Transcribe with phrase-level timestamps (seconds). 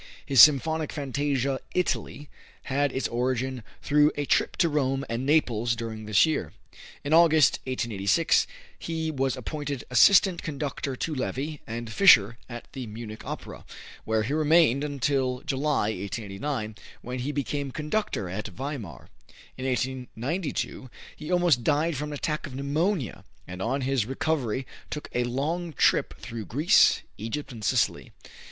[0.25, 2.27] His symphonic fantasia, "Italy,"
[2.63, 6.53] had its origin through a trip to Rome and Naples during this year.
[7.03, 8.47] In August, 1886,
[8.79, 13.63] he was appointed assistant conductor to Levi and Fischer at the Munich Opera,
[14.03, 19.07] where he remained until July, 1889, when he became conductor at Weimar.
[19.55, 25.09] In 1892, he almost died from an attack of pneumonia, and on his recovery took
[25.13, 28.11] a long trip through Greece, Egypt and Sicily.